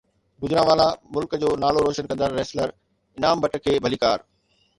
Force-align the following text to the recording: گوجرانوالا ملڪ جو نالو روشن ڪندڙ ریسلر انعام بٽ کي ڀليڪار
گوجرانوالا 0.43 0.87
ملڪ 1.17 1.31
جو 1.43 1.49
نالو 1.63 1.83
روشن 1.87 2.09
ڪندڙ 2.13 2.31
ریسلر 2.39 2.69
انعام 3.19 3.37
بٽ 3.45 3.53
کي 3.69 3.79
ڀليڪار 3.87 4.27